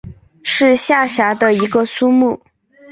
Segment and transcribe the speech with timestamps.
[0.41, 2.41] 是下辖的一个苏木。